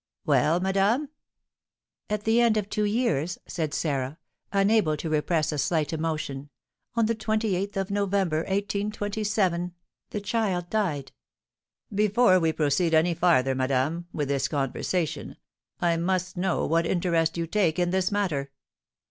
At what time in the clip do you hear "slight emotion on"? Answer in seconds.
5.59-7.05